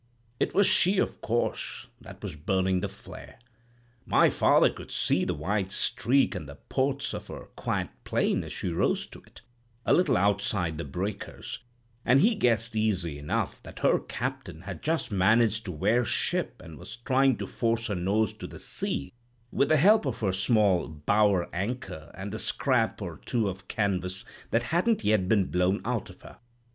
It 0.39 0.55
was 0.55 0.65
she, 0.65 0.97
of 0.97 1.21
course, 1.21 1.85
that 2.01 2.23
was 2.23 2.35
burning 2.35 2.79
the 2.81 2.89
flare. 2.89 3.37
My 4.03 4.31
father 4.31 4.71
could 4.71 4.89
see 4.89 5.25
the 5.25 5.35
white 5.35 5.71
streak 5.71 6.33
and 6.33 6.49
the 6.49 6.55
ports 6.55 7.13
of 7.13 7.27
her 7.27 7.49
quite 7.55 7.91
plain 8.03 8.43
as 8.43 8.51
she 8.51 8.71
rose 8.71 9.05
to 9.05 9.21
it, 9.21 9.41
a 9.85 9.93
little 9.93 10.17
outside 10.17 10.79
the 10.79 10.83
breakers, 10.85 11.59
and 12.03 12.19
he 12.19 12.33
guessed 12.33 12.75
easy 12.75 13.19
enough 13.19 13.61
that 13.61 13.81
her 13.81 13.99
captain 13.99 14.61
had 14.61 14.81
just 14.81 15.11
managed 15.11 15.65
to 15.65 15.71
wear 15.71 16.03
ship 16.03 16.59
and 16.65 16.79
was 16.79 16.95
trying 16.95 17.37
to 17.37 17.45
force 17.45 17.85
her 17.85 17.93
nose 17.93 18.33
to 18.33 18.47
the 18.47 18.57
sea 18.57 19.13
with 19.51 19.69
the 19.69 19.77
help 19.77 20.07
of 20.07 20.21
her 20.21 20.33
small 20.33 20.87
bower 20.87 21.47
anchor 21.53 22.09
and 22.15 22.31
the 22.33 22.39
scrap 22.39 23.03
or 23.03 23.21
two 23.23 23.47
of 23.47 23.67
canvas 23.67 24.25
that 24.49 24.63
hadn't 24.73 25.03
yet 25.03 25.29
been 25.29 25.45
blown 25.45 25.79
out 25.85 26.09
of 26.09 26.23
her. 26.23 26.39